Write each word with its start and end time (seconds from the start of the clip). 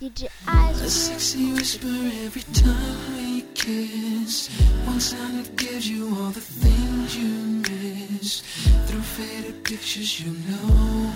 Did 0.00 0.22
your 0.22 0.30
eyes 0.48 0.80
A 0.80 0.90
sexy 0.90 1.52
whisper 1.52 1.86
every 2.26 2.42
time 2.52 3.14
we 3.14 3.42
kiss. 3.54 4.50
I 4.88 5.44
gives 5.54 5.88
you 5.88 6.08
all 6.16 6.30
the 6.30 6.40
things 6.40 7.16
you 7.16 7.62
miss. 7.62 8.40
Through 8.86 9.02
faded 9.02 9.62
pictures, 9.62 10.18
you 10.18 10.32
know 10.50 11.12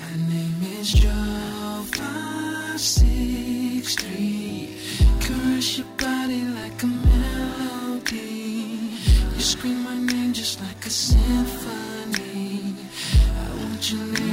my 0.00 0.12
name 0.32 0.62
is 0.80 0.92
Joe 0.92 1.84
Five 1.92 2.80
Six 2.80 3.96
Three. 3.96 4.80
Caress 5.20 5.76
your 5.76 5.86
body 5.98 6.40
like 6.60 6.82
a 6.84 6.86
melody. 6.86 8.16
You 9.34 9.40
scream 9.40 9.84
my 9.84 9.98
name 9.98 10.32
just 10.32 10.62
like 10.62 10.86
a 10.86 10.90
symphony. 10.90 12.76
I 13.36 13.56
want. 13.60 14.25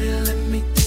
let 0.00 0.36
me 0.48 0.79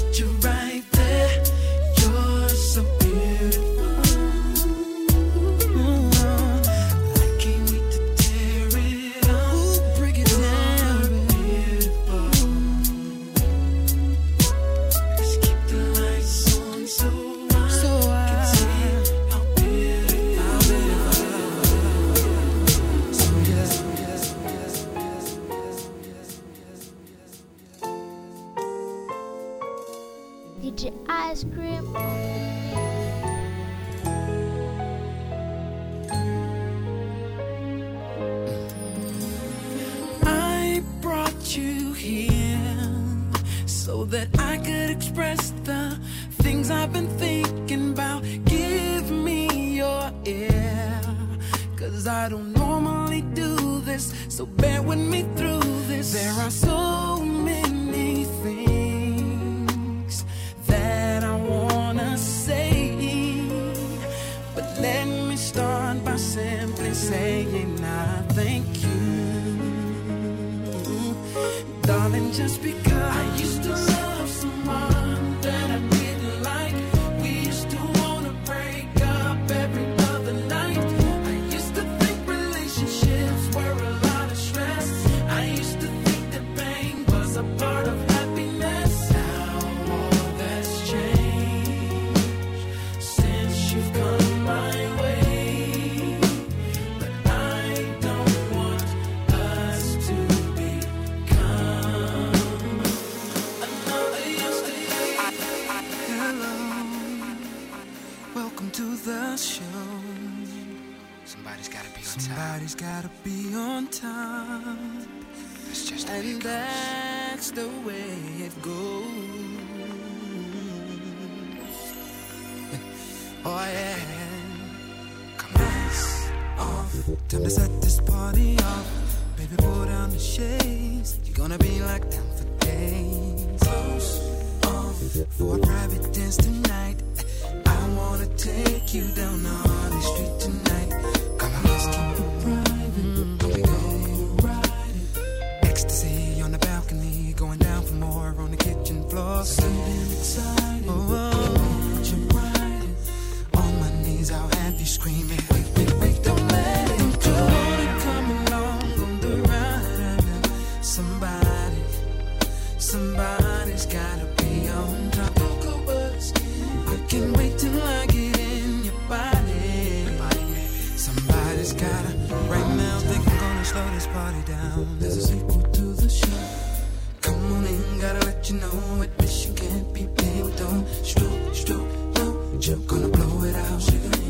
you 178.54 178.60
know 178.60 179.02
admission 179.02 179.56
can't 179.56 179.94
be 179.94 180.06
paid 180.16 180.44
with 180.44 180.60
no 180.60 180.86
stroke, 181.04 181.56
stroke, 181.56 182.16
no 182.18 182.60
joke. 182.60 182.86
Gonna 182.88 183.08
blow 183.08 183.44
it 183.46 183.56
out, 183.56 183.82
sugar. 183.82 184.23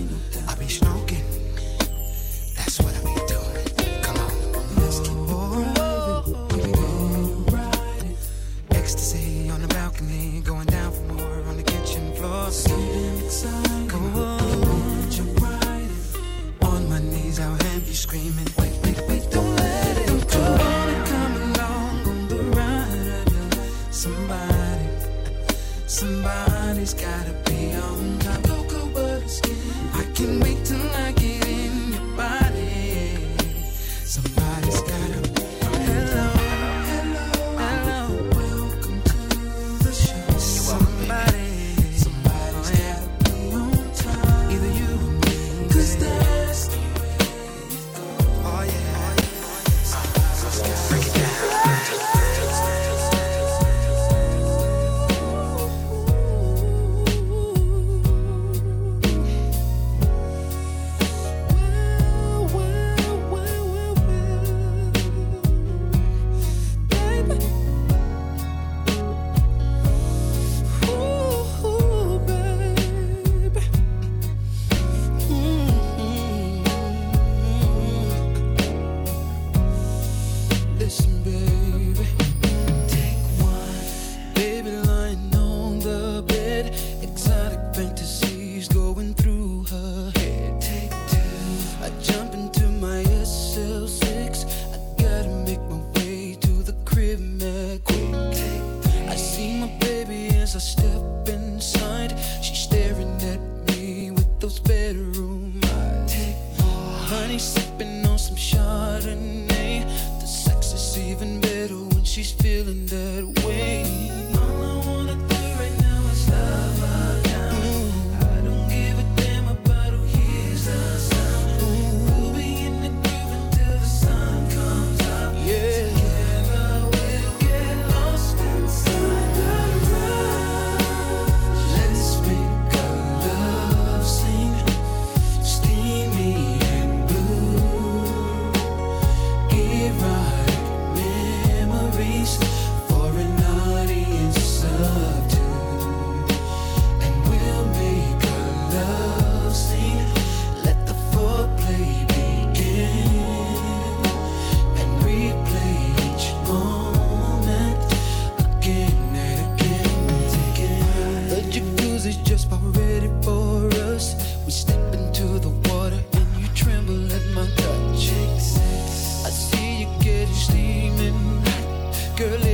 girl 172.15 172.52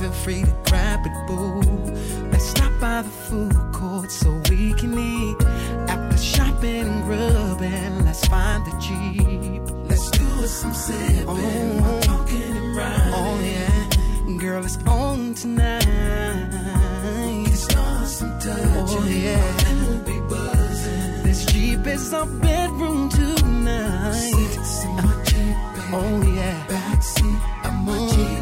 feel 0.00 0.12
free 0.12 0.42
to 0.42 0.56
grab 0.64 1.00
it, 1.04 1.12
boo. 1.26 1.60
Let's 2.30 2.48
stop 2.48 2.72
by 2.80 3.02
the 3.02 3.10
food 3.10 3.54
court 3.72 4.10
so 4.10 4.30
we 4.48 4.72
can 4.74 4.98
eat. 4.98 5.36
After 5.92 6.16
shopping 6.16 6.86
and 6.88 7.04
grubbing, 7.04 8.04
let's 8.06 8.26
find 8.26 8.64
the 8.64 8.72
Jeep. 8.84 9.62
Let's 9.90 10.10
do 10.10 10.24
it 10.42 10.48
some 10.48 10.72
sipping, 10.72 11.26
oh, 11.28 12.00
talking 12.02 12.56
and 12.60 12.76
riding. 12.76 13.14
Oh 13.20 13.40
yeah, 13.44 14.38
girl, 14.38 14.64
it's 14.64 14.78
on 14.86 15.34
tonight. 15.34 15.84
Start 17.52 18.06
some 18.06 18.38
touching, 18.40 18.72
oh 18.76 19.04
yeah. 19.06 19.44
We'll 19.86 19.98
be 20.00 20.18
buzzing. 20.28 21.22
This 21.24 21.44
Jeep 21.44 21.86
is 21.86 22.14
our 22.14 22.26
bedroom 22.26 23.10
tonight. 23.10 24.12
Six 24.14 24.84
in 24.84 24.96
my 24.96 25.14
Jeep, 25.28 25.56
baby. 25.74 25.92
Oh 25.92 26.22
yeah. 26.36 26.58
Backseat 26.68 27.40
of 27.66 27.74
my 27.84 27.98
Jeep, 28.14 28.39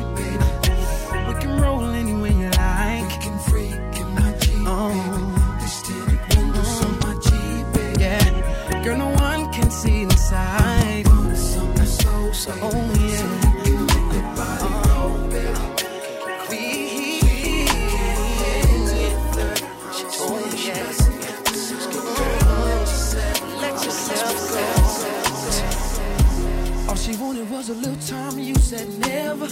a 27.68 27.75
little 27.75 27.96
time, 28.06 28.38
you 28.38 28.54
said 28.54 28.88
never. 29.00 29.46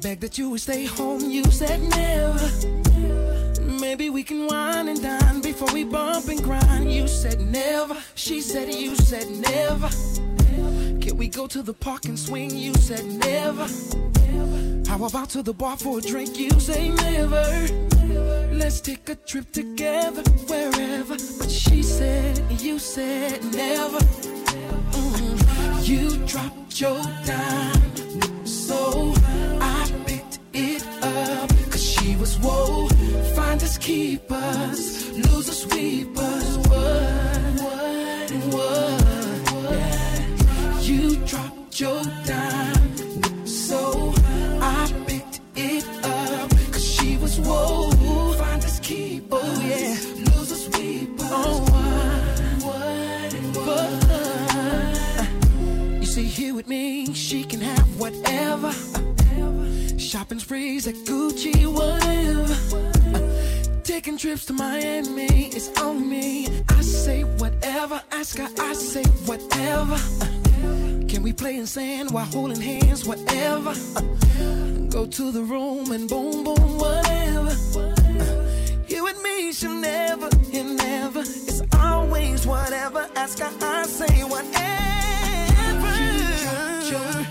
Begged 0.00 0.22
that 0.22 0.38
you 0.38 0.50
would 0.50 0.60
stay 0.60 0.86
home, 0.86 1.30
you 1.30 1.44
said 1.44 1.80
never. 1.80 2.50
Maybe 3.60 4.08
we 4.08 4.22
can 4.22 4.46
wine 4.46 4.88
and 4.88 5.02
dine 5.02 5.42
before 5.42 5.72
we 5.74 5.84
bump 5.84 6.28
and 6.28 6.42
grind. 6.42 6.92
You 6.92 7.06
said 7.06 7.40
never. 7.40 7.96
She 8.14 8.40
said 8.40 8.72
you 8.72 8.94
said 8.96 9.28
never. 9.30 9.88
Can 11.00 11.16
we 11.18 11.28
go 11.28 11.46
to 11.48 11.62
the 11.62 11.74
park 11.74 12.06
and 12.06 12.18
swing? 12.18 12.50
You 12.56 12.74
said 12.74 13.04
never. 13.04 13.66
How 14.88 15.04
about 15.04 15.30
to 15.30 15.42
the 15.42 15.52
bar 15.52 15.76
for 15.76 15.98
a 15.98 16.00
drink? 16.00 16.38
You 16.38 16.50
say 16.60 16.88
never. 16.88 17.44
Let's 18.52 18.80
take 18.80 19.08
a 19.08 19.16
trip 19.16 19.52
together, 19.52 20.22
wherever. 20.46 21.16
But 21.38 21.50
she 21.50 21.82
said, 21.82 22.40
you 22.60 22.78
said 22.78 23.44
never. 23.52 23.98
You 25.90 26.16
dropped 26.24 26.80
your 26.80 27.02
dime, 27.26 28.46
so 28.46 29.12
I 29.60 29.90
picked 30.06 30.38
it 30.52 30.86
up. 31.02 31.48
Cause 31.72 31.82
she 31.84 32.14
was 32.14 32.38
whoa, 32.38 32.86
finders 33.34 33.76
keepers, 33.76 35.10
losers 35.18 35.62
sweepers. 35.62 36.58
What, 36.58 37.50
what, 37.64 38.30
what? 38.54 39.02
Yeah. 39.64 40.80
You 40.80 41.16
dropped 41.26 41.80
your 41.80 42.04
dime, 42.24 43.44
so 43.44 44.14
I 44.62 44.92
picked 45.08 45.40
it 45.56 45.84
up. 46.04 46.50
Cause 46.70 46.84
she 46.88 47.16
was 47.16 47.40
whoa, 47.40 47.90
with 56.60 56.68
me, 56.68 57.14
she 57.14 57.42
can 57.42 57.58
have 57.58 57.88
whatever. 57.98 58.70
Shopping 59.98 60.38
sprees 60.38 60.86
at 60.86 60.94
Gucci, 61.06 61.64
whatever. 61.66 62.54
Taking 63.82 64.18
trips 64.18 64.44
to 64.46 64.52
Miami, 64.52 65.46
it's 65.56 65.70
on 65.80 66.06
me. 66.06 66.48
I 66.68 66.82
say 66.82 67.22
whatever, 67.24 68.02
ask 68.12 68.36
her, 68.36 68.48
I 68.58 68.74
say 68.74 69.04
whatever. 69.24 69.96
Can 71.08 71.22
we 71.22 71.32
play 71.32 71.56
in 71.56 71.66
sand 71.66 72.10
while 72.10 72.26
holding 72.26 72.60
hands, 72.60 73.06
whatever? 73.06 73.72
Go 74.90 75.06
to 75.06 75.32
the 75.32 75.42
room 75.42 75.92
and 75.92 76.06
boom, 76.10 76.44
boom, 76.44 76.78
whatever. 76.78 77.54
You 78.86 79.06
and 79.06 79.22
me 79.22 79.52
should 79.54 79.80
never, 79.80 80.28
never. 80.52 81.20
It's 81.20 81.62
always 81.72 82.46
whatever. 82.46 83.08
Ask 83.16 83.38
her, 83.38 83.50
I 83.62 83.86
say 83.86 84.24
whatever. 84.24 84.99
Oh 86.92 87.30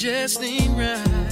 just 0.00 0.42
ain't 0.42 0.78
right. 0.78 1.29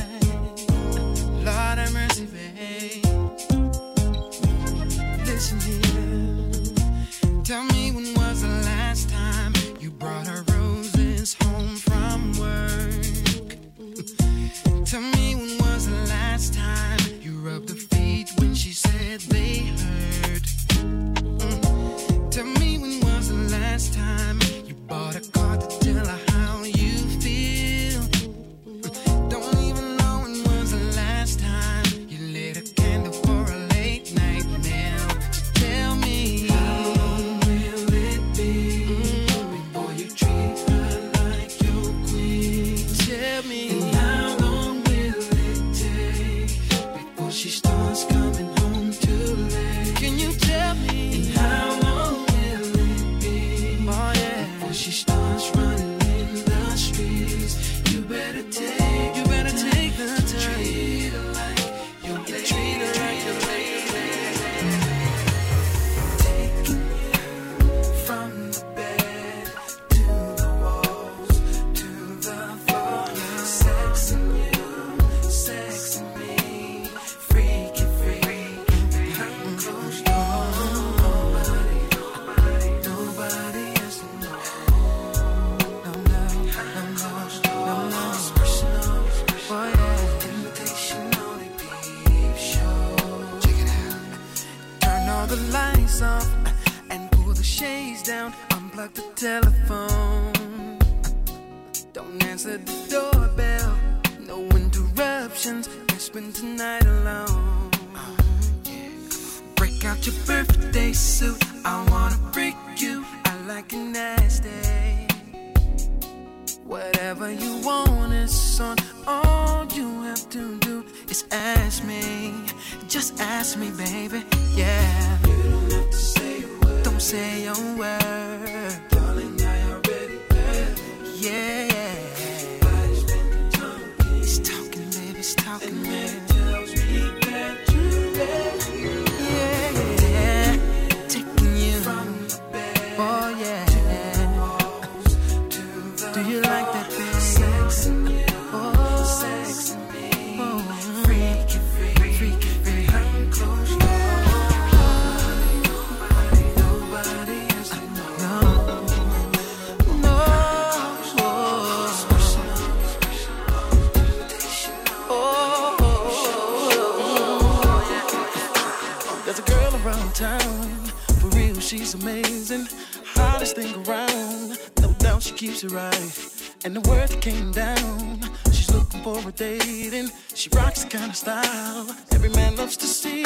hang 173.68 173.86
around. 173.86 174.58
No 174.80 174.92
doubt 174.98 175.22
she 175.22 175.32
keeps 175.34 175.64
it 175.64 175.70
right. 175.70 176.54
And 176.64 176.74
the 176.74 176.80
word 176.88 177.10
came 177.20 177.52
down. 177.52 178.20
She's 178.52 178.72
looking 178.72 179.02
for 179.02 179.18
a 179.26 179.32
date 179.32 179.92
and 179.92 180.12
she 180.34 180.48
rocks 180.54 180.84
the 180.84 180.90
kind 180.90 181.10
of 181.10 181.16
style 181.16 181.86
every 182.12 182.30
man 182.30 182.56
loves 182.56 182.76
to 182.78 182.86
see. 182.86 183.24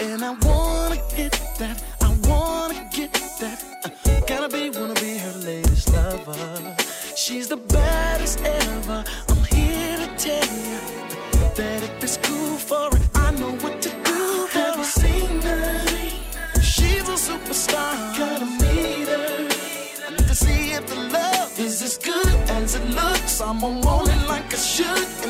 And 0.00 0.24
I 0.24 0.32
wanna 0.42 0.96
get 1.16 1.32
that. 1.58 1.82
I 2.00 2.08
wanna 2.28 2.88
get 2.92 3.12
that. 3.40 3.62
Uh, 3.84 4.20
gotta 4.26 4.48
be, 4.48 4.70
wanna 4.70 4.94
be 4.94 5.18
her 5.18 5.34
latest 5.44 5.92
lover. 5.92 6.76
She's 7.16 7.48
the 7.48 7.56
baddest 7.56 8.40
ever. 8.42 9.04
I'm 9.28 9.44
here 9.44 9.96
to 9.98 10.08
tell 10.16 10.48
you 10.68 10.78
that 11.54 11.82
if 11.82 12.02
it's 12.02 12.16
cool 12.18 12.56
for 12.56 12.93
should 24.74 25.23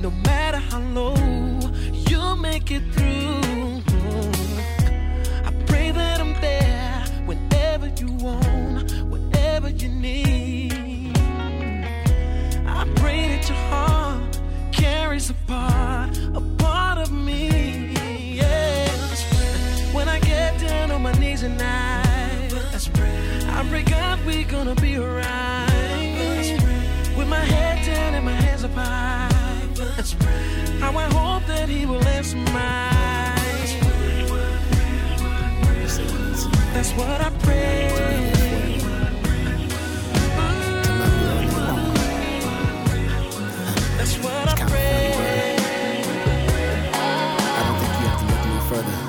No 0.00 0.10
matter 0.10 0.56
how 0.56 0.80
low 0.80 1.14
you'll 2.08 2.36
make 2.36 2.70
it 2.70 2.82
through, 2.94 3.82
I 5.44 5.52
pray 5.66 5.90
that 5.90 6.20
I'm 6.20 6.32
there 6.40 7.04
whenever 7.26 7.88
you 7.88 8.10
want, 8.12 8.92
whatever 9.10 9.68
you 9.68 9.90
need. 9.90 11.12
I 12.66 12.90
pray 12.96 13.28
that 13.28 13.46
your 13.46 13.58
heart 13.68 14.40
carries 14.72 15.28
a 15.28 15.34
part, 15.46 16.16
a 16.34 16.40
part 16.56 16.96
of 16.96 17.12
me. 17.12 17.92
Yes. 18.36 19.22
When 19.92 20.08
I 20.08 20.18
get 20.20 20.58
down 20.60 20.92
on 20.92 21.02
my 21.02 21.12
knees 21.12 21.42
at 21.42 21.50
night, 21.50 22.54
I 23.50 23.68
pray 23.68 23.82
God 23.82 24.24
we're 24.24 24.44
gonna 24.44 24.74
be 24.76 24.98
alright. 24.98 25.49
How 30.80 30.96
I 30.96 31.04
hope 31.12 31.46
that 31.46 31.68
he 31.68 31.86
will 31.86 32.04
answer 32.08 32.38
my. 32.52 32.88
That's 36.72 36.92
what 36.92 37.20
I 37.20 37.30
pray. 37.40 37.88
That's 43.98 44.16
what 44.24 44.48
I 44.48 44.54
pray. 44.70 45.12
I 47.54 47.60
don't 47.66 47.78
think 47.80 47.92
you 48.00 48.06
have 48.08 48.18
to 48.20 48.26
look 48.30 48.44
no 48.48 48.58
further 48.70 49.00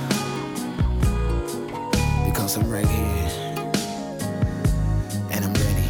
because 2.25 2.51
I'm 2.57 2.69
right 2.69 2.85
here 2.85 3.29
and 5.31 5.41
I'm 5.45 5.53
ready 5.53 5.89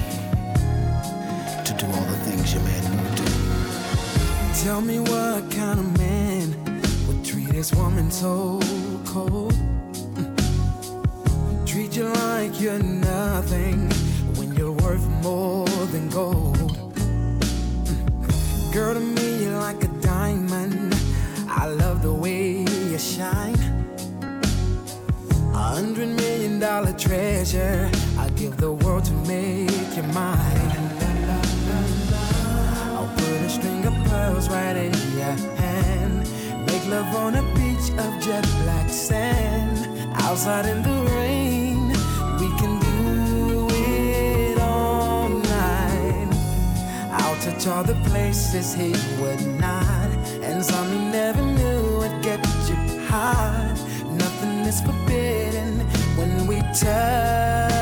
to 1.66 1.72
do 1.80 1.86
all 1.88 2.06
the 2.06 2.18
things 2.26 2.54
your 2.54 2.64
man 2.64 2.84
would 3.04 3.16
do. 3.16 3.26
Tell 4.64 4.82
me 4.82 5.00
what 5.00 5.21
this 7.62 7.76
woman 7.76 8.10
so 8.10 8.60
cold. 9.06 9.54
Treat 11.64 11.96
you 11.96 12.06
like 12.06 12.60
you're 12.60 12.82
nothing 12.82 13.88
when 14.38 14.52
you're 14.56 14.72
worth 14.72 15.06
more 15.22 15.68
than 15.94 16.10
gold. 16.10 16.72
Girl, 18.74 18.96
to 18.96 19.00
me, 19.00 19.44
you're 19.44 19.60
like 19.60 19.84
a 19.84 19.90
diamond. 20.02 20.96
I 21.48 21.68
love 21.68 22.02
the 22.02 22.12
way 22.12 22.66
you 22.90 22.98
shine. 22.98 23.62
A 25.54 25.64
hundred 25.76 26.10
million 26.10 26.58
dollar 26.58 26.94
treasure. 26.94 27.92
I'd 28.18 28.36
give 28.36 28.58
the 28.58 28.72
world 28.72 29.06
to 29.06 29.14
make 29.30 29.96
you 29.96 30.04
mine. 30.20 30.72
I'll 32.96 33.12
put 33.18 33.42
a 33.48 33.50
string 33.50 33.86
of 33.86 33.94
pearls 34.10 34.50
right 34.50 34.76
in 34.76 34.94
ya. 35.20 35.51
Make 36.82 36.90
love 36.90 37.16
on 37.16 37.36
a 37.36 37.44
beach 37.54 37.92
of 38.00 38.20
jet 38.20 38.44
black 38.64 38.90
sand. 38.90 39.78
Outside 40.16 40.66
in 40.66 40.82
the 40.82 41.12
rain, 41.12 41.90
we 42.40 42.50
can 42.58 42.80
do 42.80 43.68
it 43.72 44.60
all 44.60 45.30
night. 45.30 46.30
I'll 47.12 47.36
touch 47.36 47.68
all 47.68 47.84
the 47.84 47.94
places 48.10 48.74
he 48.74 48.94
would 49.22 49.46
not. 49.60 50.10
And 50.42 50.66
some 50.66 50.92
he 50.92 50.98
never 50.98 51.44
knew 51.44 52.00
would 52.00 52.24
get 52.24 52.44
you 52.68 52.76
hot. 53.06 53.76
Nothing 54.08 54.66
is 54.66 54.82
forbidden 54.82 55.82
when 56.18 56.48
we 56.48 56.62
touch. 56.74 57.81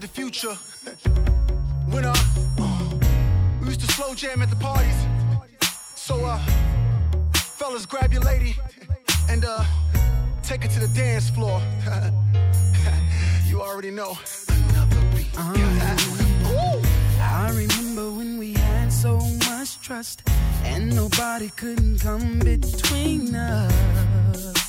the 0.00 0.08
future. 0.08 0.56
when 1.90 2.04
uh, 2.06 2.14
we 3.60 3.66
used 3.66 3.80
to 3.80 3.86
slow 3.92 4.14
jam 4.14 4.40
at 4.40 4.48
the 4.48 4.56
parties. 4.56 4.96
So 5.94 6.24
uh, 6.24 6.38
fellas, 7.34 7.84
grab 7.84 8.12
your 8.12 8.22
lady 8.22 8.56
and 9.28 9.44
uh, 9.44 9.62
take 10.42 10.62
her 10.62 10.68
to 10.68 10.80
the 10.80 10.88
dance 10.94 11.28
floor. 11.28 11.60
you 13.46 13.60
already 13.60 13.90
know. 13.90 14.16
Um, 15.36 15.54
I 17.20 17.52
remember 17.54 18.10
when 18.10 18.38
we 18.38 18.54
had 18.54 18.90
so 18.90 19.18
much 19.18 19.80
trust 19.82 20.22
and 20.64 20.94
nobody 20.94 21.50
couldn't 21.50 21.98
come 21.98 22.38
between 22.38 23.34
us. 23.34 24.59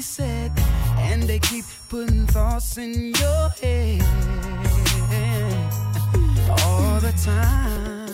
said, 0.00 0.52
and 0.98 1.22
they 1.24 1.38
keep 1.38 1.64
putting 1.88 2.26
thoughts 2.26 2.78
in 2.78 3.12
your 3.14 3.48
head 3.60 4.02
all 6.62 7.00
the 7.00 7.12
time. 7.24 8.07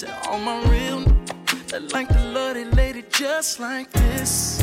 To 0.00 0.28
all 0.28 0.40
my 0.40 0.60
real 0.70 1.04
that 1.68 1.92
like 1.92 2.08
the 2.08 2.24
lovely 2.32 2.64
lady 2.64 3.04
just 3.10 3.60
like 3.60 3.88
this. 3.92 4.58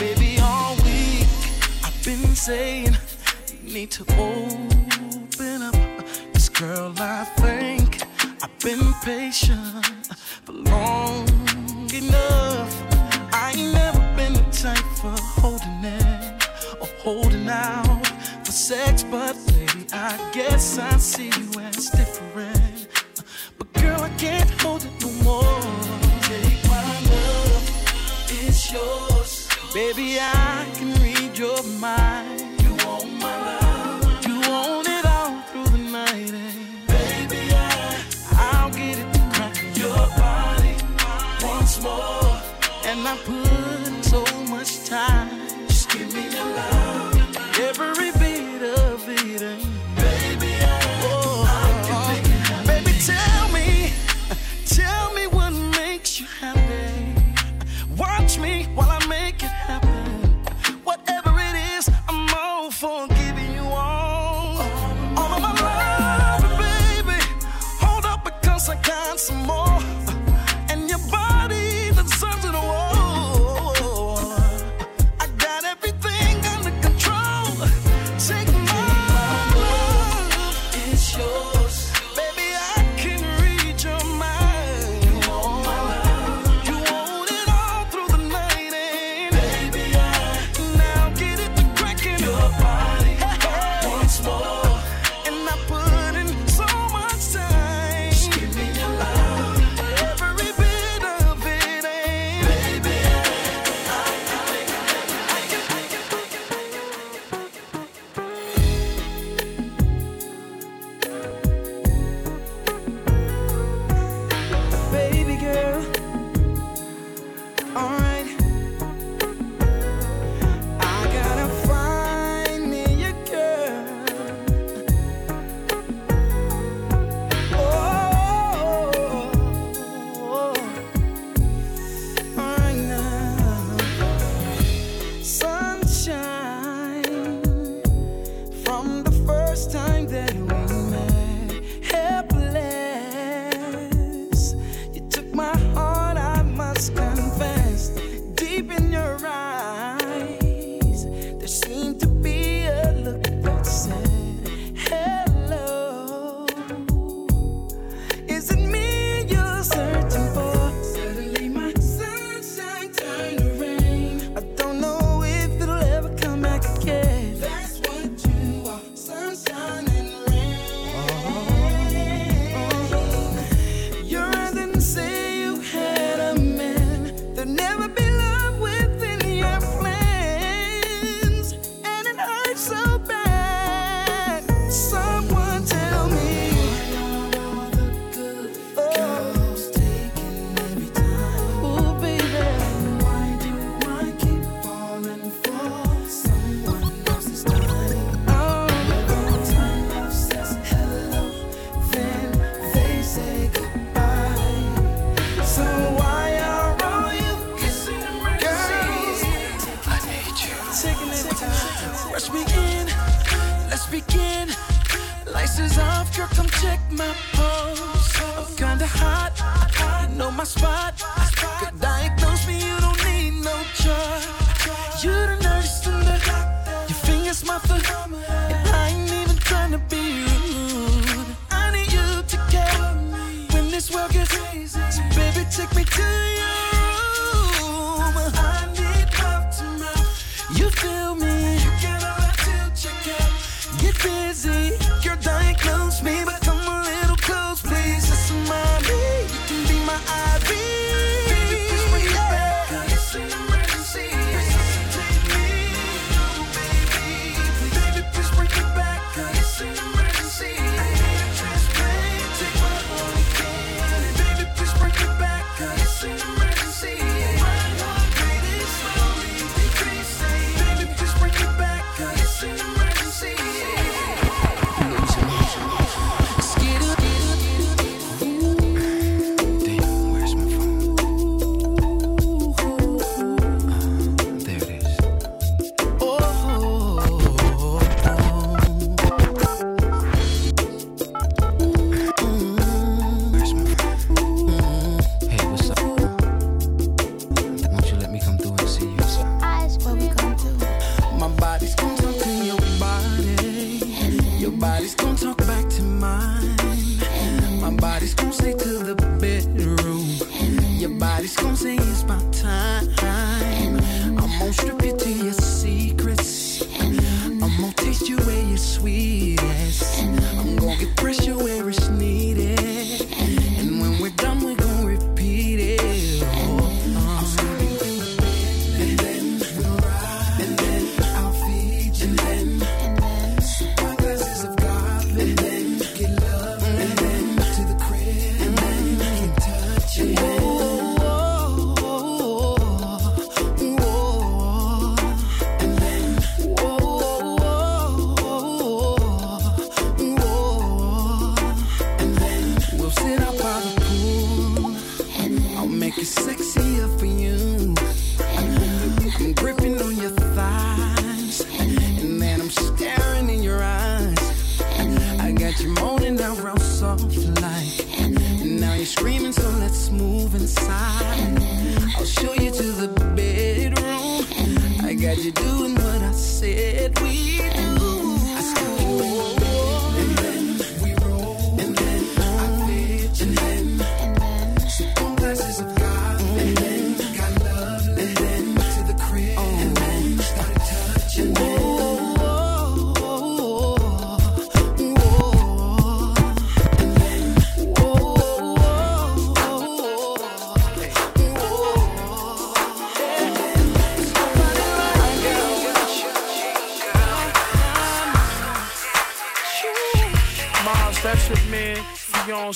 Baby, 0.00 0.38
all 0.40 0.74
week 0.76 1.28
I've 1.84 2.00
been 2.02 2.34
saying 2.34 2.96
you 3.62 3.74
need 3.74 3.90
to 3.90 4.02
open 4.16 5.60
up. 5.60 5.74
This 6.32 6.48
girl, 6.48 6.94
I 6.96 7.24
think 7.36 8.00
I've 8.42 8.58
been 8.60 8.94
patient 9.04 9.84
for 10.46 10.52
long 10.52 11.28
enough. 11.92 12.72
I 13.30 13.52
ain't 13.54 13.74
never 13.74 14.00
been 14.16 14.32
the 14.32 14.46
type 14.52 14.88
for 15.02 15.14
holding 15.38 15.84
in 15.84 16.34
or 16.80 16.88
holding 17.04 17.48
out 17.48 18.06
for 18.42 18.52
sex, 18.52 19.02
but 19.02 19.36
baby, 19.48 19.86
I 19.92 20.30
guess 20.32 20.78
I 20.78 20.96
see 20.96 21.26
you 21.26 21.60
as 21.60 21.90
different 21.90 22.53
can't 24.24 24.50
hold 24.62 24.82
it 24.84 24.94
no 25.02 25.10
more. 25.22 25.60
Take 26.28 26.60
my 26.74 26.90
love, 27.12 27.64
it's 28.30 28.72
yours. 28.72 29.48
Baby, 29.74 30.18
I 30.18 30.66
can 30.76 30.90
read 31.02 31.36
your 31.36 31.62
mind. 31.86 32.40
You 32.62 32.72
want 32.84 33.10
my 33.24 33.36
love. 33.48 34.26
You 34.26 34.36
want 34.50 34.88
it 34.96 35.04
all 35.16 35.34
through 35.48 35.70
the 35.76 35.82
night. 35.98 36.32
And 36.46 36.86
baby, 36.94 37.42
I, 37.52 37.66
I'll 38.46 38.70
get 38.70 38.96
it 39.02 39.08
to 39.14 39.20
tonight. 39.20 39.56
Your 39.82 40.02
body 40.22 40.74
once 41.42 41.74
more. 41.82 42.32
And 42.88 43.00
I 43.12 43.14
put 43.28 44.04
so 44.12 44.20
much 44.54 44.70
time. 44.88 45.33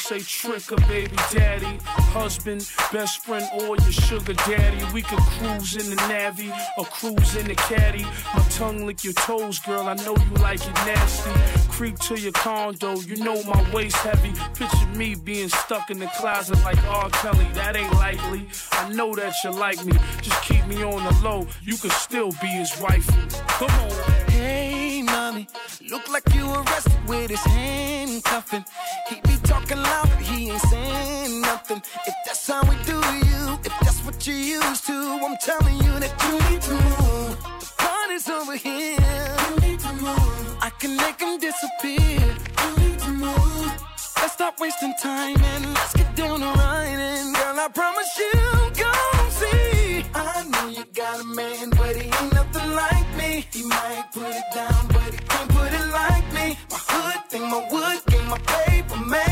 say 0.08 0.20
trick 0.20 0.72
or 0.72 0.76
baby 0.88 1.14
daddy, 1.30 1.78
husband, 2.14 2.66
best 2.90 3.26
friend, 3.26 3.44
or 3.52 3.76
your 3.76 3.92
sugar 3.92 4.32
daddy. 4.32 4.82
We 4.94 5.02
could 5.02 5.18
cruise 5.18 5.76
in 5.76 5.94
the 5.94 6.08
navy 6.08 6.50
or 6.78 6.86
cruise 6.86 7.36
in 7.36 7.46
the 7.46 7.54
caddy. 7.54 8.04
My 8.34 8.42
tongue 8.48 8.86
lick 8.86 9.04
your 9.04 9.12
toes, 9.12 9.58
girl. 9.58 9.86
I 9.86 9.94
know 9.96 10.16
you 10.16 10.34
like 10.40 10.66
it 10.66 10.74
nasty. 10.86 11.30
Creep 11.68 11.98
to 11.98 12.18
your 12.18 12.32
condo, 12.32 12.94
you 13.00 13.16
know 13.16 13.42
my 13.42 13.74
waist 13.74 13.96
heavy. 13.96 14.32
Picture 14.54 14.86
me 14.96 15.14
being 15.14 15.50
stuck 15.50 15.90
in 15.90 15.98
the 15.98 16.10
closet 16.16 16.58
like 16.64 16.82
R. 16.84 17.10
Kelly. 17.10 17.46
That 17.52 17.76
ain't 17.76 17.92
likely. 17.92 18.48
I 18.72 18.88
know 18.88 19.14
that 19.14 19.34
you 19.44 19.50
like 19.50 19.84
me. 19.84 19.92
Just 20.22 20.42
keep 20.42 20.66
me 20.66 20.82
on 20.82 21.04
the 21.04 21.20
low. 21.22 21.46
You 21.62 21.76
could 21.76 21.92
still 21.92 22.30
be 22.40 22.46
his 22.46 22.72
wife. 22.80 23.06
Come 23.46 23.70
on. 23.70 23.90
Hey 24.30 24.77
me. 25.38 25.48
Look 25.90 26.08
like 26.08 26.26
you 26.34 26.44
arrested 26.52 27.00
with 27.06 27.30
his 27.30 27.40
handcuffing. 27.40 28.64
He 29.08 29.16
be 29.22 29.36
talking 29.44 29.80
loud, 29.82 30.08
but 30.10 30.22
he 30.22 30.50
ain't 30.50 30.60
saying 30.62 31.40
nothing. 31.40 31.80
If 32.06 32.14
that's 32.26 32.46
how 32.46 32.62
we 32.70 32.76
do 32.92 32.98
you, 33.28 33.42
if 33.68 33.74
that's 33.84 34.00
what 34.04 34.26
you're 34.26 34.46
used 34.60 34.86
to, 34.86 34.98
I'm 35.26 35.36
telling 35.48 35.76
you 35.84 35.92
that 36.02 36.14
you 36.24 36.34
need 36.48 36.62
to 36.68 36.74
move. 36.90 37.34
The 37.62 37.72
party's 37.78 38.28
over 38.28 38.56
here. 38.56 39.36
You 39.44 39.50
need 39.64 39.80
to 39.80 39.92
move. 40.06 40.56
I 40.68 40.70
can 40.80 40.96
make 40.96 41.20
him 41.20 41.38
disappear. 41.38 42.20
You 42.62 42.70
need 42.82 42.98
to 43.06 43.10
move. 43.10 43.72
Let's 44.20 44.34
stop 44.34 44.54
wasting 44.60 44.94
time 45.00 45.36
and 45.52 45.64
let's 45.74 45.94
get 45.94 46.10
down 46.16 46.40
to 46.40 46.50
riding. 46.62 47.32
Girl, 47.38 47.56
I 47.64 47.68
promise 47.80 48.12
you, 48.22 48.32
go 48.82 48.92
see. 49.40 50.04
I 50.14 50.44
know 50.52 50.68
you 50.76 50.84
got 50.94 51.20
a 51.20 51.24
man. 51.24 51.77
He 53.52 53.62
might 53.62 54.06
put 54.12 54.26
it 54.26 54.42
down, 54.52 54.88
but 54.88 55.12
he 55.12 55.18
can't 55.18 55.48
put 55.50 55.72
it 55.72 55.86
like 55.92 56.26
me. 56.32 56.58
My 56.70 56.78
hood 56.88 57.30
thing, 57.30 57.42
my 57.42 57.68
wood 57.70 58.00
thing, 58.02 58.28
my 58.28 58.38
paper 58.38 58.96
man. 58.96 59.27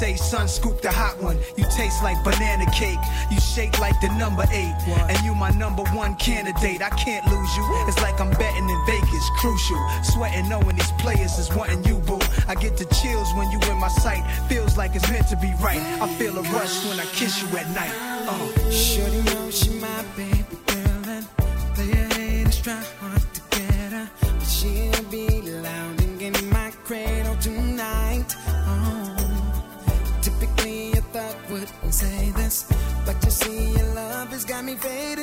say, 0.00 0.16
son, 0.16 0.48
scoop 0.48 0.80
the 0.80 0.90
hot 0.90 1.20
one. 1.22 1.36
You 1.58 1.64
taste 1.76 2.02
like 2.02 2.16
banana 2.24 2.64
cake. 2.72 3.04
You 3.30 3.38
shake 3.38 3.78
like 3.78 4.00
the 4.00 4.08
number 4.16 4.44
eight. 4.50 4.74
What? 4.88 5.10
And 5.10 5.18
you 5.26 5.34
my 5.34 5.50
number 5.50 5.84
one 5.92 6.14
candidate. 6.16 6.80
I 6.80 6.88
can't 7.04 7.24
lose 7.26 7.52
you. 7.56 7.64
It's 7.86 8.00
like 8.00 8.18
I'm 8.18 8.30
betting 8.30 8.68
in 8.74 8.80
Vegas. 8.86 9.26
Crucial. 9.40 9.80
Sweating 10.02 10.48
knowing 10.48 10.76
these 10.76 10.92
players 10.92 11.38
is 11.38 11.50
wanting 11.54 11.84
you, 11.84 11.96
boo. 12.08 12.18
I 12.48 12.54
get 12.54 12.78
the 12.78 12.86
chills 13.00 13.28
when 13.34 13.50
you 13.50 13.60
in 13.70 13.76
my 13.76 13.92
sight. 14.04 14.24
Feels 14.48 14.78
like 14.78 14.94
it's 14.94 15.08
meant 15.10 15.28
to 15.28 15.36
be 15.36 15.52
right. 15.60 15.84
I 16.00 16.08
feel 16.16 16.32
a 16.38 16.42
rush 16.56 16.74
when 16.86 16.98
I 16.98 17.04
kiss 17.18 17.42
you 17.42 17.48
at 17.58 17.68
night. 17.76 17.94
Uh. 18.32 18.70
Sure, 18.70 19.10
know 19.24 19.50
she 19.50 19.68
my 19.84 20.02
baby 20.16 20.56
girl 20.66 21.04
and 21.16 21.26
play 21.74 21.92
a 21.92 22.14
haters 22.14 22.60
try. 22.62 22.99
see 33.42 33.72
your 33.72 33.94
love 33.94 34.28
has 34.28 34.44
got 34.44 34.64
me 34.64 34.74
faded. 34.74 35.19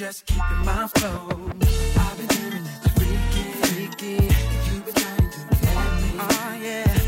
just 0.00 0.24
keeping 0.24 0.64
my 0.64 0.88
flow. 0.94 1.28
I've 1.28 2.16
been 2.16 2.26
dreaming, 2.28 2.64
freaking, 2.96 3.52
freaking. 3.60 4.72
You've 4.72 4.84
been 4.86 4.94
trying 4.94 5.30
to 5.30 5.40
let 5.74 5.92
me. 6.00 6.10
Oh, 6.18 6.58
yeah. 6.62 6.99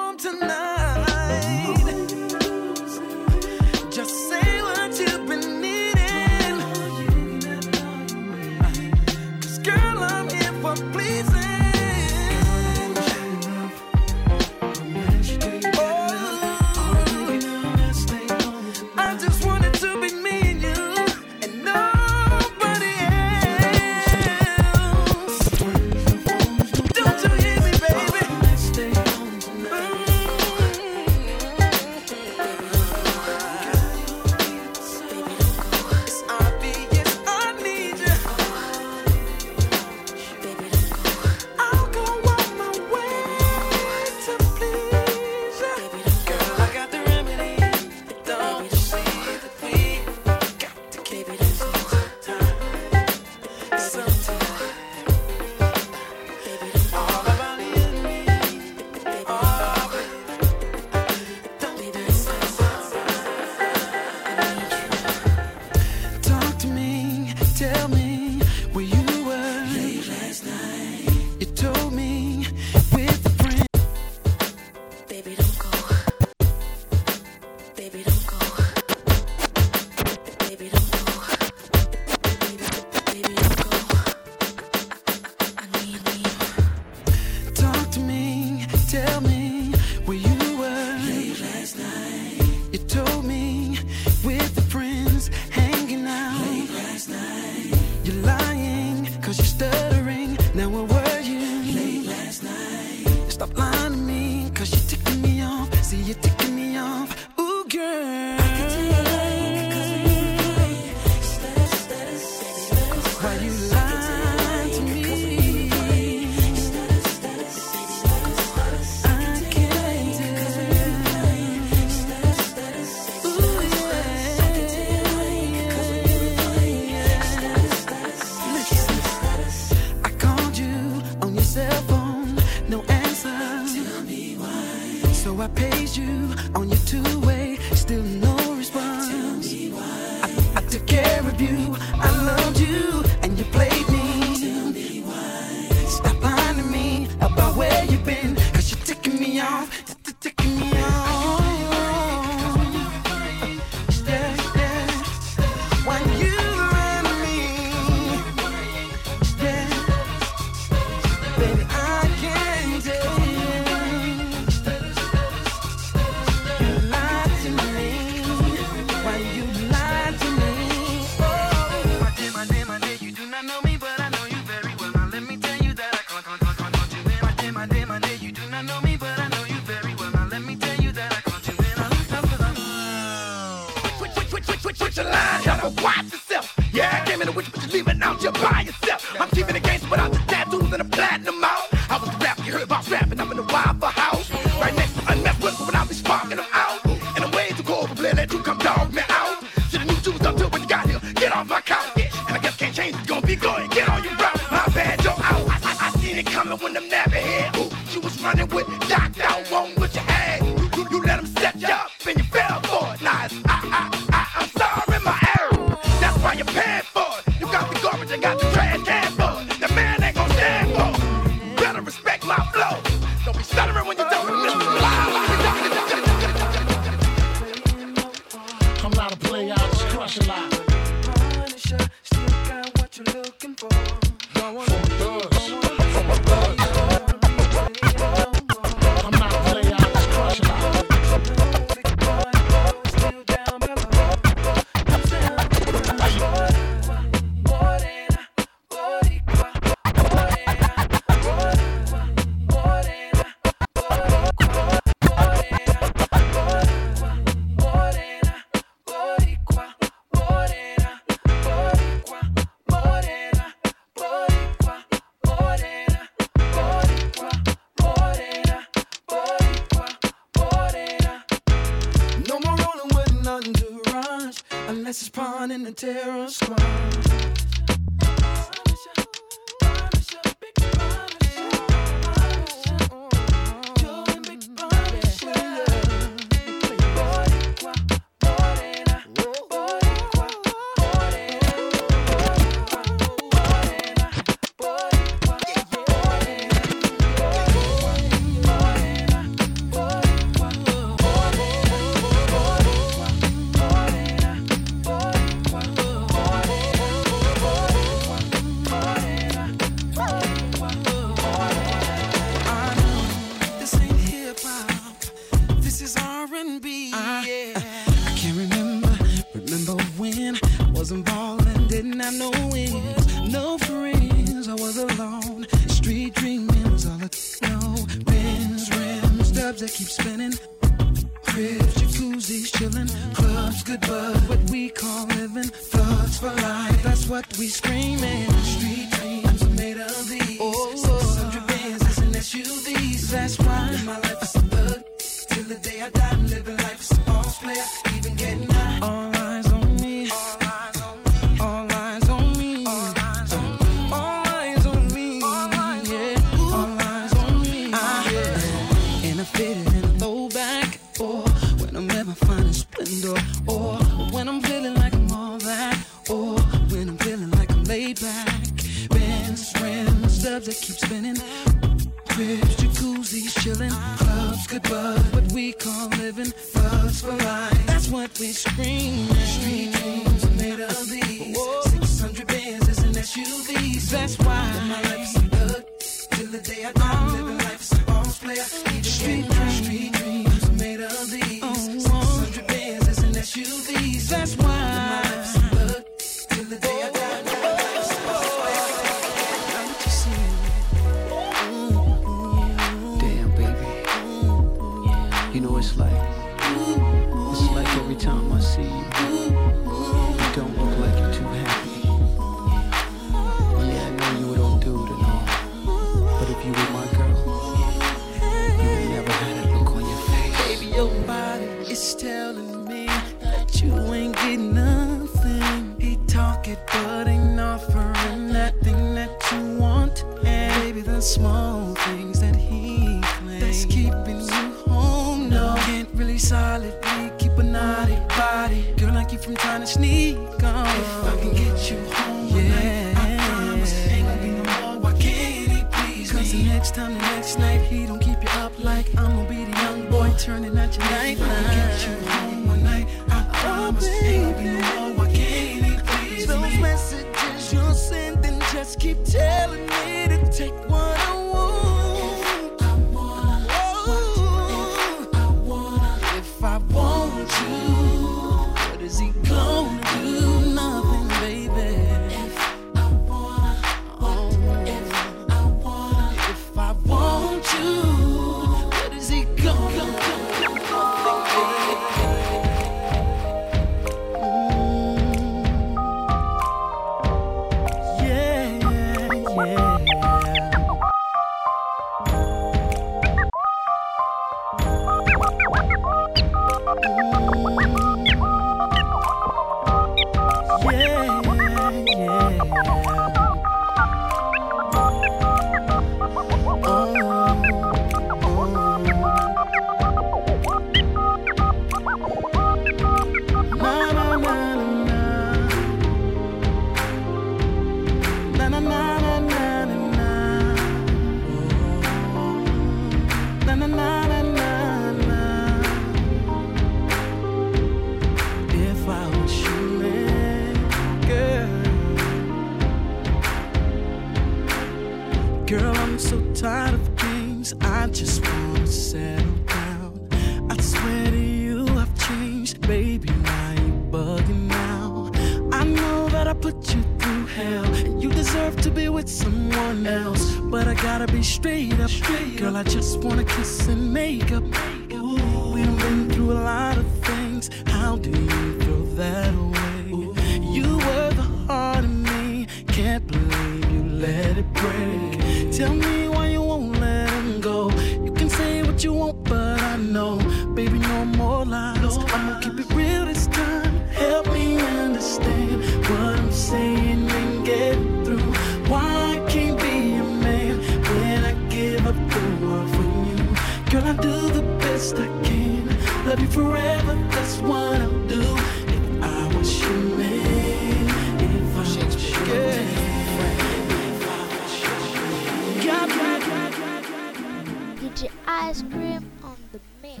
Ice 598.26 598.62
Cream 598.62 599.10
on 599.22 599.36
the 599.52 599.60
mix. 599.82 600.00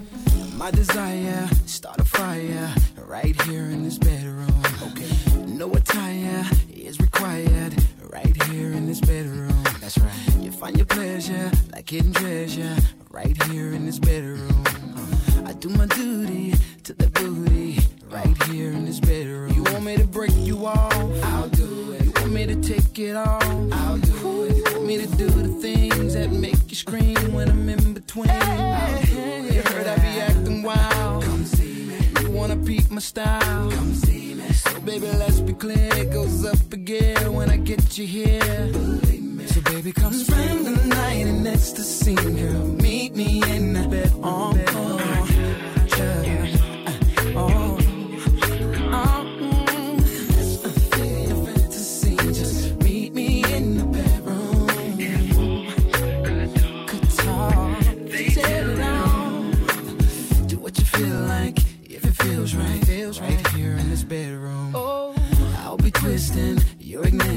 My 0.56 0.70
desire, 0.70 1.48
start 1.66 2.00
a 2.00 2.04
fire 2.04 2.74
right 2.96 3.40
here 3.42 3.64
in 3.64 3.82
this 3.84 3.98
bedroom. 3.98 4.62
Okay. 4.82 5.10
No 5.46 5.70
attire 5.72 6.44
is 6.72 6.98
required 7.00 7.74
right 8.12 8.42
here 8.44 8.72
in 8.72 8.86
this 8.86 9.00
bedroom. 9.00 9.62
That's 9.80 9.98
right. 9.98 10.36
You 10.40 10.52
find 10.52 10.76
your 10.76 10.86
pleasure 10.86 11.50
like 11.72 11.88
hidden 11.90 12.12
treasure 12.12 12.76
right 13.10 13.40
here 13.44 13.72
in 13.72 13.86
this 13.86 13.98
bedroom. 13.98 14.64
Uh, 14.96 15.48
I 15.48 15.52
do 15.54 15.68
my 15.70 15.86
duty 15.86 16.54
to 16.84 16.92
the 16.94 17.08
booty 17.08 17.78
right 18.08 18.42
here 18.44 18.72
in 18.72 18.84
this 18.84 19.00
bedroom. 19.00 19.52
You 19.52 19.62
want 19.64 19.84
me 19.84 19.96
to 19.96 20.06
break 20.06 20.34
you 20.36 20.66
off? 20.66 20.92
I'll 21.24 21.48
do 21.48 21.92
it. 21.92 22.04
You 22.04 22.12
want 22.12 22.32
me 22.32 22.46
to 22.46 22.56
take 22.56 22.98
it 22.98 23.16
off? 23.16 23.42
I'll 23.42 23.98
do 23.98 24.44
it. 24.44 24.56
You 24.56 24.64
want 24.64 24.86
me 24.86 24.98
to 24.98 25.06
do 25.16 25.28
the 25.28 25.48
things 25.60 26.14
that 26.14 26.30
make 26.30 26.51
you 26.72 26.76
scream 26.76 27.34
when 27.34 27.50
I'm 27.50 27.68
in 27.68 27.92
between? 27.92 28.30
I'll 28.30 29.02
do 29.02 29.18
it. 29.18 29.54
You 29.54 29.62
heard 29.62 29.86
I 29.86 29.96
be 29.96 30.20
acting 30.20 30.62
wild. 30.62 31.22
Come 31.22 31.44
see 31.44 31.84
me. 31.84 31.98
You 32.22 32.30
wanna 32.30 32.56
peep 32.56 32.90
my 32.90 33.00
style? 33.00 33.70
Come 33.70 33.92
see 33.92 34.34
me. 34.34 34.50
So 34.52 34.80
baby, 34.80 35.06
let's 35.22 35.40
be 35.40 35.52
clear. 35.52 35.90
It 36.02 36.10
goes 36.10 36.46
up 36.46 36.72
again 36.72 37.34
when 37.34 37.50
I 37.50 37.58
get 37.58 37.98
you 37.98 38.06
here. 38.06 38.70
Believe 38.72 39.22
me. 39.22 39.46
So 39.48 39.60
baby, 39.60 39.92
come 39.92 40.14
spend 40.14 40.66
the 40.66 40.86
night 40.86 41.26
in 41.26 41.46
ecstasy, 41.46 42.14
girl. 42.14 42.66
Meet 42.86 43.16
me 43.16 43.42
in 43.54 43.74
the 43.74 43.86
bed. 43.88 44.10
Oh, 44.22 44.58
oh, 44.68 45.71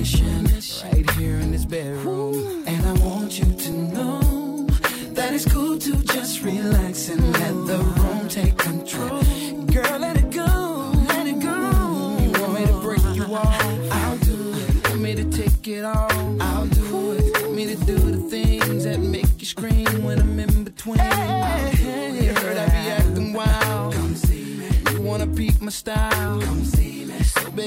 ignition 0.05 0.45
right 0.83 1.09
here 1.11 1.35
in 1.35 1.51
this 1.51 1.65
bedroom. 1.65 2.63
And 2.67 2.85
I 2.85 2.93
want 3.05 3.39
you 3.39 3.45
to 3.45 3.71
know 3.71 4.67
that 5.13 5.33
it's 5.33 5.51
cool 5.51 5.77
to 5.79 6.03
just 6.03 6.43
relax 6.43 7.09
and 7.09 7.21
let 7.33 7.53
the 7.65 7.79
room 7.97 8.27
take 8.27 8.57
control. 8.57 9.23
Girl, 9.65 9.99
let 9.99 10.17
it 10.17 10.31
go, 10.31 10.91
let 11.07 11.25
it 11.27 11.39
go. 11.39 12.17
You 12.21 12.31
want 12.39 12.53
me 12.53 12.65
to 12.67 12.79
break 12.81 13.15
you 13.15 13.35
off? 13.35 13.61
I'll 13.91 14.17
do 14.17 14.53
it. 14.53 14.73
You 14.75 14.89
want 14.89 15.01
me 15.01 15.15
to 15.15 15.31
take 15.31 15.67
it 15.67 15.83
off? 15.83 16.11
I'll 16.39 16.67
do 16.67 17.13
it. 17.13 17.41
Want 17.41 17.55
me 17.55 17.65
to 17.65 17.85
do 17.85 17.97
the 17.97 18.29
things 18.29 18.83
that 18.83 18.99
make 18.99 19.39
you 19.39 19.45
scream 19.45 20.03
when 20.03 20.19
I'm 20.19 20.39
in 20.39 20.65
between? 20.65 20.99
It. 20.99 22.23
You 22.23 22.33
heard 22.33 22.57
I 22.57 22.65
be 22.67 22.89
acting 22.91 23.33
wild. 23.33 23.93
Come 23.93 24.15
see 24.15 24.55
me. 24.55 24.69
You 24.91 25.01
wanna 25.01 25.27
peep 25.27 25.59
my 25.61 25.71
style? 25.71 26.41
Come 26.41 26.63
see 26.63 26.74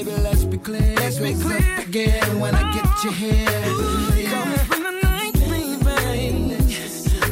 baby, 0.03 0.21
let's 0.21 0.45
be 0.45 0.57
clear. 0.57 0.95
Let's 0.95 1.19
be 1.19 1.33
clear 1.33 1.79
again 1.79 2.39
when 2.39 2.55
I 2.55 2.73
get 2.73 3.03
you 3.03 3.11
here. 3.11 3.33
Yeah. 4.15 4.29
Come 4.31 4.57
spend 4.65 4.85
the 4.85 4.91
night, 5.03 5.33
baby. 5.33 5.79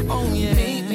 Oh 0.10 0.34
yeah. 0.34 0.87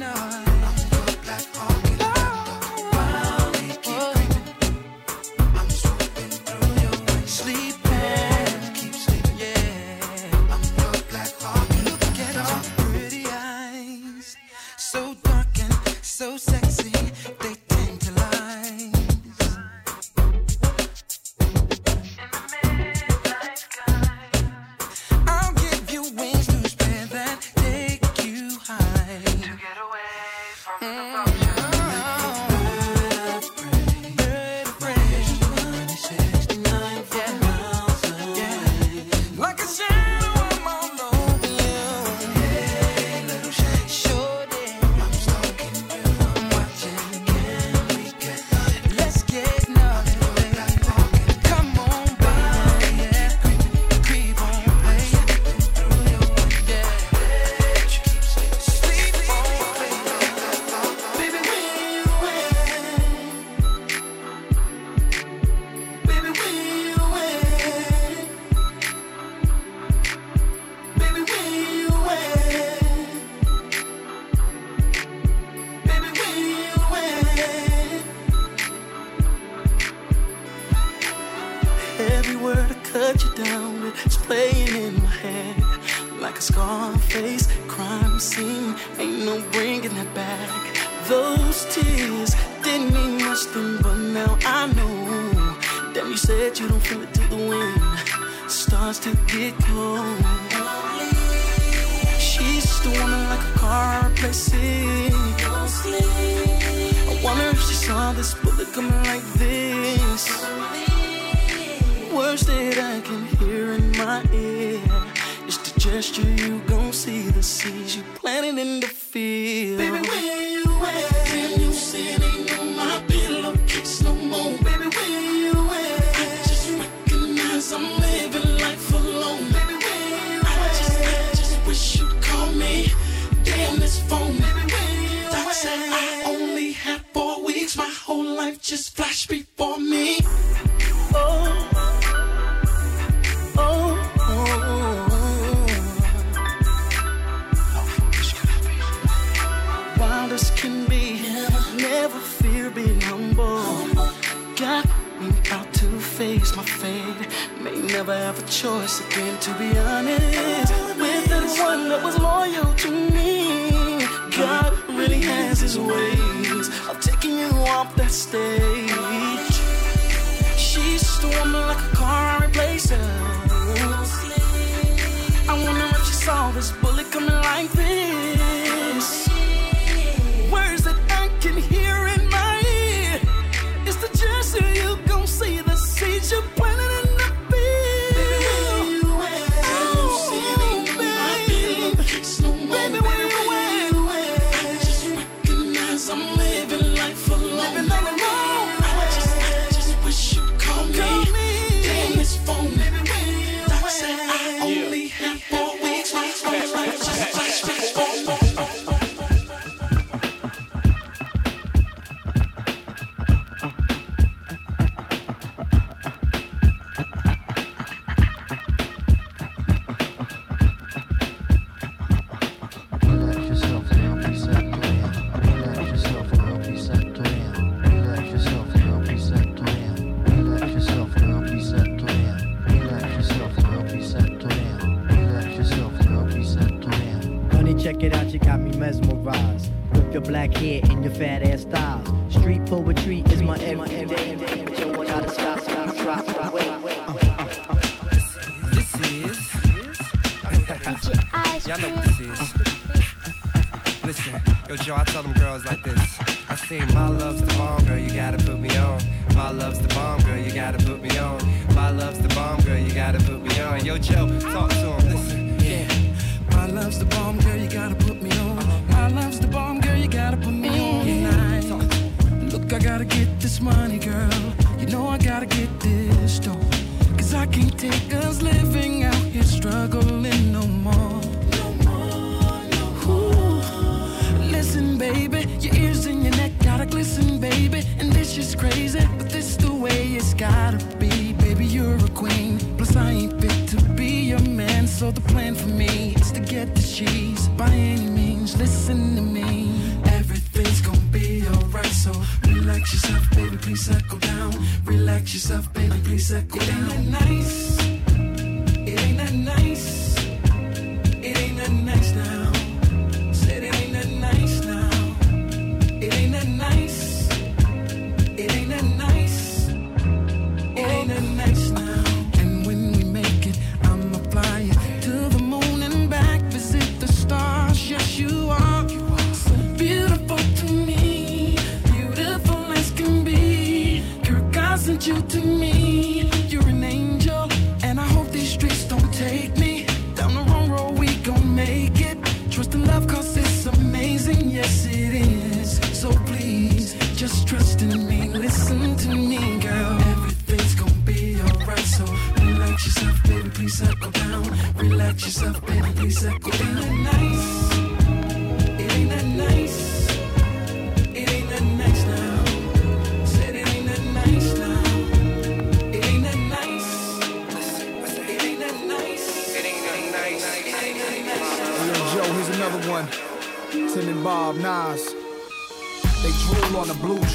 Get 0.00 0.49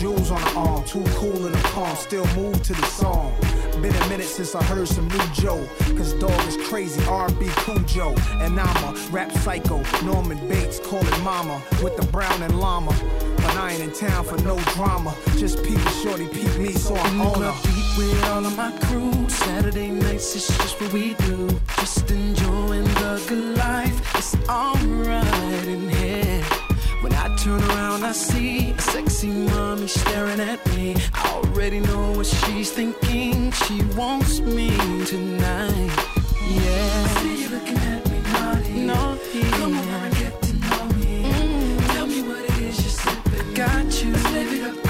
jewels 0.06 0.30
on 0.30 0.40
the 0.40 0.53
arm, 0.53 0.84
too 0.84 1.03
cool 1.15 1.48
in 1.48 1.52
the 1.52 1.68
calm, 1.73 1.95
still 1.95 2.27
move 2.36 2.61
to 2.61 2.73
the 2.73 2.86
song. 2.86 3.34
Been 3.82 3.95
a 3.95 4.07
minute 4.07 4.27
since 4.27 4.53
I 4.53 4.64
heard 4.65 4.88
some 4.88 5.07
new 5.07 5.27
Joe, 5.34 5.68
cause 5.98 6.14
dog 6.14 6.48
is 6.48 6.57
crazy, 6.69 7.03
R&B 7.07 7.48
Cujo. 7.64 8.14
And 8.44 8.60
I'm 8.60 8.84
a 8.84 8.94
rap 9.10 9.32
psycho, 9.32 9.82
Norman 10.03 10.38
Bates, 10.48 10.80
call 10.80 10.99
it 10.99 11.19
mama, 11.23 11.60
with 11.82 11.98
the 11.98 12.06
brown 12.11 12.40
and 12.44 12.60
llama. 12.60 12.94
But 13.38 13.56
I 13.57 13.72
ain't 13.72 13.82
in 13.82 13.94
town 13.94 14.26
for 14.26 14.38
no 14.44 14.60
drama, 14.76 15.15
just 15.38 15.64
peep 15.64 15.80
shorty, 16.03 16.27
peep 16.27 16.56
me, 16.60 16.72
so 16.73 16.95
I'm 16.95 17.22
on 17.22 17.41
a 17.41 17.52
Beat 17.64 17.98
with 17.98 18.23
all 18.26 18.45
of 18.45 18.56
my 18.56 18.72
crew, 18.86 19.27
Saturday 19.27 19.90
nights 19.90 20.36
it's 20.36 20.56
just 20.56 20.80
what 20.80 20.94
we 20.94 21.15
do. 21.15 21.49
Just 21.80 22.11
enjoying 22.11 22.84
the 23.02 23.26
good 23.27 23.57
life, 23.57 24.15
it's 24.15 24.36
alright 24.48 25.68
in 25.68 25.90
here 25.90 26.35
turn 27.46 27.62
around, 27.70 28.04
I 28.04 28.12
see 28.12 28.72
a 28.72 28.82
sexy 28.82 29.28
mommy 29.28 29.86
staring 29.86 30.40
at 30.40 30.66
me. 30.74 30.96
I 31.14 31.30
already 31.30 31.80
know 31.80 32.14
what 32.14 32.26
she's 32.26 32.72
thinking. 32.72 33.52
She 33.52 33.84
wants 33.96 34.40
me 34.40 34.76
tonight. 35.06 35.92
Yeah. 36.50 37.06
I 37.06 37.22
see 37.22 37.44
you 37.44 37.50
looking 37.50 37.78
at 37.78 38.10
me 38.10 38.20
naughty. 38.34 38.86
naughty. 38.92 39.42
Come 39.60 39.78
over 39.78 40.06
and 40.06 40.16
get 40.16 40.42
to 40.42 40.54
know 40.54 40.86
me. 40.98 41.22
Mm. 41.22 41.94
Tell 41.94 42.08
me 42.08 42.22
what 42.24 42.40
it 42.40 42.58
is 42.62 42.82
you're 42.82 42.98
sipping. 43.04 43.54
Got 43.54 44.04
you. 44.04 44.12
Let's 44.12 44.32
live 44.32 44.54
it 44.54 44.80
up. 44.80 44.85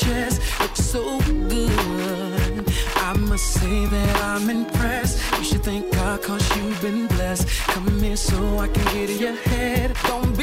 chest 0.00 0.40
looks 0.60 0.84
so 0.84 1.18
good. 1.48 2.64
I 2.96 3.12
must 3.18 3.46
say 3.60 3.86
that 3.86 4.16
I'm 4.24 4.48
impressed. 4.48 5.16
You 5.38 5.44
should 5.44 5.64
thank 5.64 5.90
God, 5.92 6.22
cause 6.22 6.44
you've 6.56 6.80
been 6.80 7.06
blessed. 7.06 7.46
Come 7.72 8.00
here 8.00 8.16
so 8.16 8.58
I 8.58 8.68
can 8.68 8.84
get 8.94 9.10
in 9.10 9.18
your 9.18 9.36
head. 9.50 9.96
Don't 10.04 10.36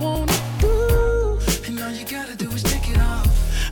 want 0.00 0.30
And 1.68 1.80
all 1.80 1.90
you 1.90 2.04
gotta 2.06 2.36
do 2.36 2.50
is 2.50 2.62
take 2.62 2.88
it 2.90 2.98
off. 2.98 3.28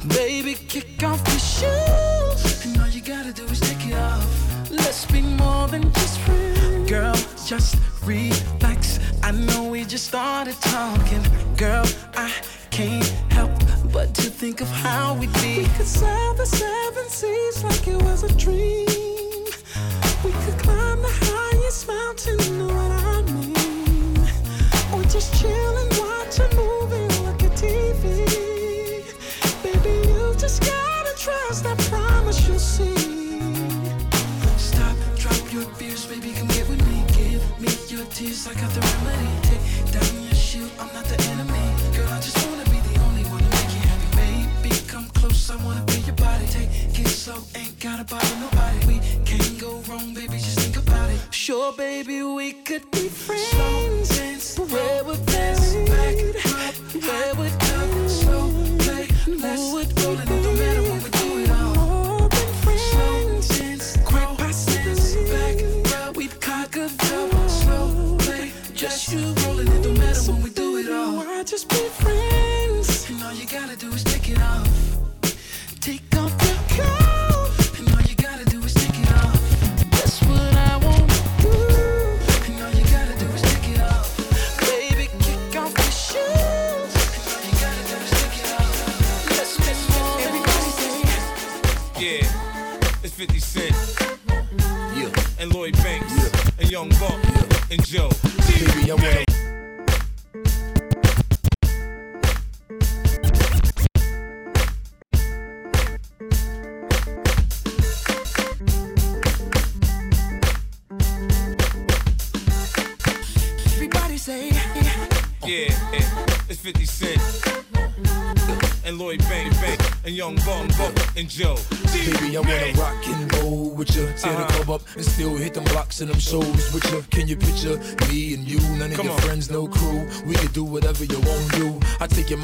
Baby, 0.09 0.55
kick 0.55 1.03
off 1.03 1.21
your 1.29 1.39
shoes. 1.39 2.65
And 2.65 2.81
all 2.81 2.89
you 2.89 3.01
gotta 3.01 3.33
do 3.33 3.45
is 3.45 3.61
take 3.61 3.87
it 3.87 3.95
off. 3.95 4.71
Let's 4.71 5.07
be 5.07 5.23
more 5.23 5.67
than 5.69 5.83
just 5.95 6.19
friends. 6.21 6.91
Girl, 6.91 7.17
just 7.47 7.77
relax. 8.05 9.01
I 9.23 9.31
know 9.33 9.69
we 9.71 9.85
just 9.85 10.07
started 10.07 10.57
talking. 10.61 11.25
Girl, 11.57 11.87
I 12.15 12.33
can't 12.71 13.09
help 13.31 13.53
but 13.93 14.15
to 14.17 14.31
think 14.31 14.61
of 14.61 14.69
how 14.69 15.15
we'd 15.15 15.33
be. 15.35 15.59
We 15.59 15.69
could 15.77 15.87
sail 15.87 16.35
the 16.35 16.47
seven 16.47 17.09
seas 17.09 17.65
like 17.65 17.89
it 17.89 18.01
was 18.03 18.23
a 18.23 18.33
dream 18.37 18.58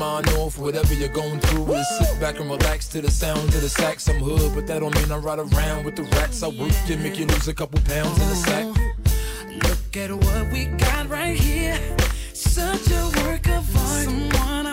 mind 0.04 0.28
off 0.40 0.58
whatever 0.58 0.92
you're 0.92 1.16
going 1.22 1.40
through 1.40 1.62
Woo! 1.62 1.82
sit 1.98 2.20
back 2.20 2.38
and 2.38 2.50
relax 2.50 2.86
to 2.88 3.00
the 3.00 3.10
sound 3.10 3.48
of 3.56 3.62
the 3.62 3.68
sax. 3.68 4.08
I'm 4.08 4.20
hood, 4.20 4.54
but 4.54 4.66
that 4.66 4.80
don't 4.80 4.94
mean 4.96 5.10
I 5.10 5.16
ride 5.16 5.38
around 5.38 5.84
with 5.84 5.96
the 5.96 6.02
rats. 6.16 6.42
I 6.42 6.48
work 6.48 6.72
and 6.90 7.02
make 7.02 7.18
you 7.18 7.26
lose 7.26 7.48
a 7.48 7.54
couple 7.54 7.80
pounds 7.80 8.16
in 8.22 8.28
the 8.34 8.40
sack. 8.46 8.66
Look 9.66 9.96
at 10.02 10.10
what 10.12 10.52
we 10.52 10.66
got 10.86 11.08
right 11.08 11.38
here. 11.38 11.78
Such 12.34 12.86
a 13.00 13.02
work 13.22 13.46
of 13.48 13.64
art. 13.76 14.04
Someone 14.04 14.63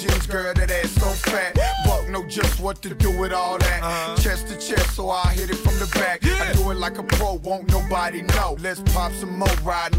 jeans, 0.00 0.26
girl, 0.26 0.54
that 0.54 0.70
ass 0.70 0.90
so 0.92 1.08
fat. 1.30 1.54
Buck 1.84 2.08
know 2.08 2.24
just 2.26 2.60
what 2.60 2.80
to 2.82 2.94
do 2.94 3.10
with 3.18 3.32
all 3.32 3.58
that. 3.58 3.82
Uh-huh. 3.82 4.16
Chest 4.16 4.48
to 4.48 4.54
chest, 4.54 4.94
so 4.96 5.10
I 5.10 5.32
hit 5.32 5.50
it 5.50 5.56
from 5.56 5.78
the 5.78 5.86
back. 5.98 6.22
Yeah. 6.22 6.36
I 6.40 6.52
do 6.52 6.70
it 6.70 6.76
like 6.76 6.98
a 6.98 7.02
pro, 7.02 7.34
won't 7.34 7.68
nobody 7.70 8.22
know. 8.22 8.56
Let's 8.60 8.80
pop 8.92 9.12
some 9.12 9.38
more, 9.38 9.48
riding 9.62 9.97